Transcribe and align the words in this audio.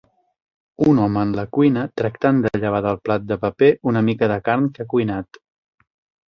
Un 0.91 1.01
home 1.01 1.19
en 1.25 1.33
la 1.39 1.43
cuina 1.57 1.83
tractant 2.01 2.39
de 2.45 2.51
llevar 2.63 2.79
del 2.87 2.97
plat 3.09 3.29
de 3.33 3.37
paper 3.45 3.69
una 3.93 4.03
mica 4.09 4.31
de 4.33 4.39
carn 4.49 4.67
que 4.79 4.87
ha 4.87 4.91
cuinat. 4.95 5.41